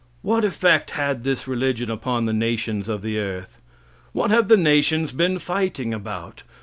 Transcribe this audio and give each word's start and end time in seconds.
What 0.23 0.43
effect 0.43 0.89
had 0.97 1.23
this 1.23 1.47
religion 1.47 1.91
upon 1.91 2.25
the 2.25 2.33
nations 2.33 2.89
of 2.89 3.03
the 3.03 3.19
earth? 3.19 3.59
What 4.13 4.31
have 4.31 4.47
the 4.47 4.57
nations 4.57 5.11
been 5.11 5.37
fighting 5.37 5.93
about? 5.93 6.41